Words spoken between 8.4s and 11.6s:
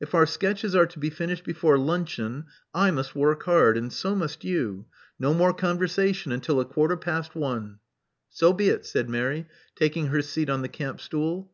be it," said Mary, taking her seat on the campstool.